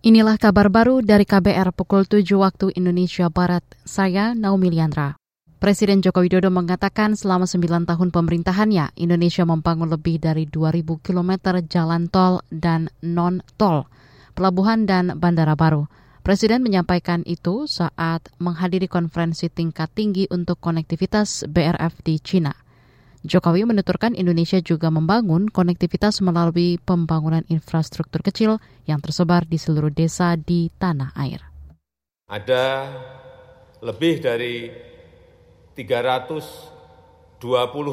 Inilah 0.00 0.40
kabar 0.40 0.72
baru 0.72 1.04
dari 1.04 1.28
KBR 1.28 1.76
pukul 1.76 2.08
7 2.08 2.24
waktu 2.40 2.72
Indonesia 2.72 3.28
Barat. 3.28 3.60
Saya 3.84 4.32
Naomi 4.32 4.72
Liandra. 4.72 5.20
Presiden 5.60 6.00
Joko 6.00 6.24
Widodo 6.24 6.48
mengatakan 6.48 7.20
selama 7.20 7.44
9 7.44 7.84
tahun 7.84 8.08
pemerintahannya, 8.08 8.96
Indonesia 8.96 9.44
membangun 9.44 9.92
lebih 9.92 10.16
dari 10.16 10.48
2.000 10.48 11.04
km 11.04 11.30
jalan 11.68 12.08
tol 12.08 12.40
dan 12.48 12.88
non-tol, 13.04 13.92
pelabuhan 14.32 14.88
dan 14.88 15.20
bandara 15.20 15.52
baru. 15.52 15.84
Presiden 16.24 16.64
menyampaikan 16.64 17.20
itu 17.28 17.68
saat 17.68 18.24
menghadiri 18.40 18.88
konferensi 18.88 19.52
tingkat 19.52 19.92
tinggi 19.92 20.24
untuk 20.32 20.64
konektivitas 20.64 21.44
BRF 21.44 22.00
di 22.00 22.16
China. 22.24 22.56
Jokowi 23.20 23.68
menuturkan 23.68 24.16
Indonesia 24.16 24.56
juga 24.64 24.88
membangun 24.88 25.52
konektivitas 25.52 26.24
melalui 26.24 26.80
pembangunan 26.80 27.44
infrastruktur 27.52 28.24
kecil 28.24 28.56
yang 28.88 29.04
tersebar 29.04 29.44
di 29.44 29.60
seluruh 29.60 29.92
desa 29.92 30.40
di 30.40 30.72
tanah 30.80 31.12
air. 31.20 31.44
Ada 32.32 32.64
lebih 33.84 34.24
dari 34.24 34.72
320 35.76 37.44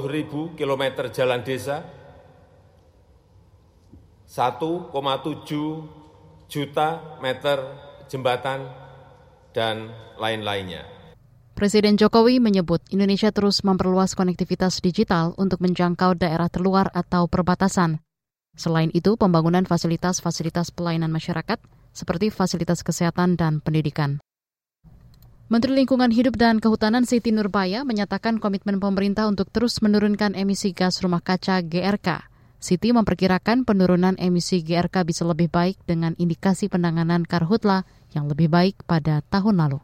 ribu 0.07 0.55
kilometer 0.55 1.11
jalan 1.11 1.43
desa, 1.43 1.83
1,7 4.31 4.91
juta 6.47 7.19
meter 7.19 7.57
jembatan, 8.07 8.63
dan 9.51 9.91
lain-lainnya. 10.15 10.96
Presiden 11.57 11.97
Jokowi 11.97 12.37
menyebut 12.37 12.85
Indonesia 12.93 13.33
terus 13.33 13.65
memperluas 13.65 14.13
konektivitas 14.13 14.77
digital 14.77 15.33
untuk 15.41 15.57
menjangkau 15.65 16.13
daerah 16.13 16.53
terluar 16.53 16.93
atau 16.93 17.25
perbatasan. 17.25 17.97
Selain 18.53 18.93
itu, 18.93 19.17
pembangunan 19.17 19.65
fasilitas-fasilitas 19.65 20.69
pelayanan 20.69 21.09
masyarakat 21.09 21.57
seperti 21.97 22.29
fasilitas 22.29 22.85
kesehatan 22.85 23.41
dan 23.41 23.57
pendidikan. 23.57 24.21
Menteri 25.49 25.81
Lingkungan 25.81 26.13
Hidup 26.13 26.37
dan 26.37 26.61
Kehutanan 26.61 27.09
Siti 27.09 27.33
Nurbaya 27.33 27.81
menyatakan 27.81 28.37
komitmen 28.37 28.77
pemerintah 28.77 29.25
untuk 29.25 29.49
terus 29.49 29.81
menurunkan 29.81 30.37
emisi 30.37 30.77
gas 30.77 31.01
rumah 31.01 31.25
kaca 31.25 31.65
GRK. 31.65 32.29
Siti 32.61 32.93
memperkirakan 32.93 33.65
penurunan 33.65 34.13
emisi 34.21 34.61
GRK 34.61 35.01
bisa 35.09 35.25
lebih 35.25 35.49
baik 35.49 35.81
dengan 35.89 36.13
indikasi 36.21 36.69
penanganan 36.69 37.25
karhutla 37.25 37.89
yang 38.13 38.29
lebih 38.29 38.45
baik 38.45 38.85
pada 38.85 39.25
tahun 39.33 39.57
lalu 39.57 39.81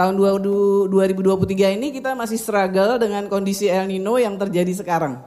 tahun 0.00 0.16
2023 0.16 1.76
ini 1.76 1.92
kita 1.92 2.16
masih 2.16 2.40
struggle 2.40 2.96
dengan 2.96 3.28
kondisi 3.28 3.68
El 3.68 3.92
Nino 3.92 4.16
yang 4.16 4.40
terjadi 4.40 4.72
sekarang. 4.72 5.20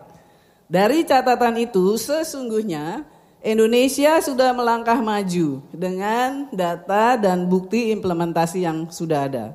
Dari 0.66 1.06
catatan 1.06 1.62
itu 1.62 1.94
sesungguhnya 1.94 3.06
Indonesia 3.46 4.18
sudah 4.18 4.50
melangkah 4.50 4.98
maju 4.98 5.62
dengan 5.70 6.50
data 6.50 7.22
dan 7.22 7.46
bukti 7.46 7.94
implementasi 7.94 8.66
yang 8.66 8.90
sudah 8.90 9.30
ada. 9.30 9.46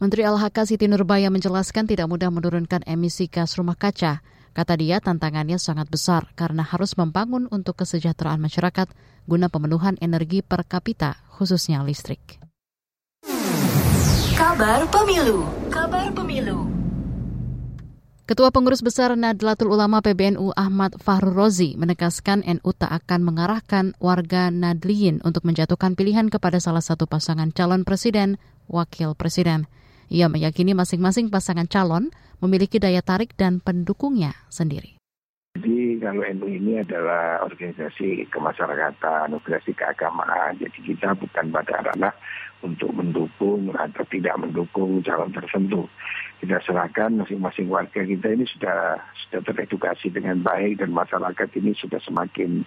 Menteri 0.00 0.24
LHK 0.24 0.56
Siti 0.64 0.88
Nurbaya 0.88 1.28
menjelaskan 1.28 1.84
tidak 1.84 2.08
mudah 2.08 2.32
menurunkan 2.32 2.80
emisi 2.88 3.28
gas 3.28 3.60
rumah 3.60 3.76
kaca. 3.76 4.24
Kata 4.56 4.74
dia 4.80 5.04
tantangannya 5.04 5.60
sangat 5.60 5.92
besar 5.92 6.32
karena 6.32 6.64
harus 6.64 6.96
membangun 6.96 7.44
untuk 7.52 7.76
kesejahteraan 7.76 8.40
masyarakat 8.40 8.88
guna 9.28 9.52
pemenuhan 9.52 10.00
energi 10.00 10.40
per 10.40 10.64
kapita 10.64 11.20
khususnya 11.36 11.84
listrik. 11.84 12.51
Kabar 14.52 14.84
Pemilu. 14.92 15.48
Kabar 15.72 16.12
Pemilu. 16.12 16.68
Ketua 18.28 18.52
Pengurus 18.52 18.84
Besar 18.84 19.16
Nadlatul 19.16 19.72
Ulama 19.72 20.04
PBNU 20.04 20.52
Ahmad 20.52 20.92
Fahru 21.00 21.32
Rozi 21.32 21.72
NU 21.72 22.70
tak 22.76 22.92
akan 22.92 23.20
mengarahkan 23.24 23.96
warga 23.96 24.52
Nadliyin 24.52 25.24
untuk 25.24 25.48
menjatuhkan 25.48 25.96
pilihan 25.96 26.28
kepada 26.28 26.60
salah 26.60 26.84
satu 26.84 27.08
pasangan 27.08 27.48
calon 27.48 27.88
presiden, 27.88 28.36
wakil 28.68 29.16
presiden. 29.16 29.72
Ia 30.12 30.28
meyakini 30.28 30.76
masing-masing 30.76 31.32
pasangan 31.32 31.64
calon 31.64 32.12
memiliki 32.44 32.76
daya 32.76 33.00
tarik 33.00 33.32
dan 33.40 33.56
pendukungnya 33.56 34.36
sendiri. 34.52 35.01
Kalau 36.02 36.26
NU 36.34 36.50
ini 36.50 36.82
adalah 36.82 37.46
organisasi 37.46 38.26
kemasyarakatan, 38.34 39.38
organisasi 39.38 39.70
keagamaan, 39.70 40.58
jadi 40.58 40.78
kita 40.82 41.14
bukan 41.14 41.54
pada 41.54 41.78
ranah 41.78 42.10
untuk 42.66 42.90
mendukung 42.90 43.70
atau 43.70 44.02
tidak 44.10 44.34
mendukung 44.42 44.98
calon 45.06 45.30
tertentu. 45.30 45.86
Kita 46.42 46.58
serahkan 46.66 47.22
masing-masing 47.22 47.70
warga 47.70 48.02
kita 48.02 48.34
ini 48.34 48.50
sudah 48.50 48.98
sudah 49.14 49.46
teredukasi 49.46 50.10
dengan 50.10 50.42
baik 50.42 50.82
dan 50.82 50.90
masyarakat 50.90 51.48
ini 51.62 51.70
sudah 51.78 52.02
semakin 52.02 52.66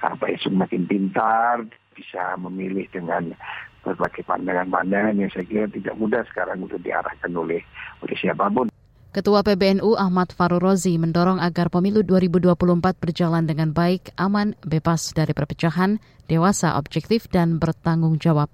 apa 0.00 0.32
ya 0.32 0.40
semakin 0.40 0.88
pintar 0.88 1.68
bisa 1.92 2.32
memilih 2.40 2.88
dengan 2.88 3.36
berbagai 3.84 4.24
pandangan-pandangan 4.24 5.20
yang 5.20 5.28
saya 5.28 5.44
kira 5.44 5.68
tidak 5.68 6.00
mudah 6.00 6.24
sekarang 6.32 6.64
untuk 6.64 6.80
diarahkan 6.80 7.28
oleh 7.36 7.60
oleh 8.00 8.16
siapa 8.16 8.48
pun. 8.48 8.69
Ketua 9.10 9.42
PBNU 9.42 9.98
Ahmad 9.98 10.30
Farurozi 10.30 10.94
mendorong 10.94 11.42
agar 11.42 11.66
pemilu 11.66 12.06
2024 12.06 12.54
berjalan 12.94 13.42
dengan 13.42 13.74
baik, 13.74 14.14
aman, 14.14 14.54
bebas 14.62 15.10
dari 15.10 15.34
perpecahan, 15.34 15.98
dewasa, 16.30 16.78
objektif, 16.78 17.26
dan 17.26 17.58
bertanggung 17.58 18.22
jawab. 18.22 18.46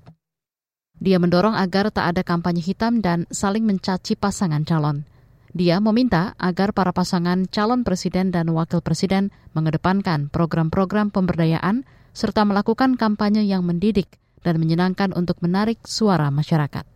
Dia 0.97 1.21
mendorong 1.21 1.53
agar 1.53 1.93
tak 1.93 2.17
ada 2.17 2.25
kampanye 2.25 2.65
hitam 2.65 3.05
dan 3.05 3.29
saling 3.29 3.69
mencaci 3.69 4.17
pasangan 4.17 4.65
calon. 4.65 5.05
Dia 5.53 5.77
meminta 5.77 6.33
agar 6.41 6.73
para 6.73 6.89
pasangan 6.97 7.45
calon 7.53 7.85
presiden 7.85 8.33
dan 8.33 8.49
wakil 8.49 8.81
presiden 8.81 9.29
mengedepankan 9.53 10.33
program-program 10.33 11.13
pemberdayaan 11.13 11.85
serta 12.17 12.49
melakukan 12.49 12.97
kampanye 12.97 13.45
yang 13.45 13.61
mendidik 13.61 14.17
dan 14.41 14.57
menyenangkan 14.57 15.13
untuk 15.13 15.37
menarik 15.45 15.85
suara 15.85 16.33
masyarakat. 16.33 16.96